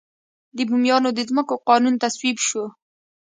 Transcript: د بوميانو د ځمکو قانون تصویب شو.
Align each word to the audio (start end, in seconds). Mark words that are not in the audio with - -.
د 0.55 0.57
بوميانو 0.69 1.09
د 1.13 1.19
ځمکو 1.29 1.55
قانون 1.69 1.95
تصویب 2.03 2.37
شو. 2.47 2.63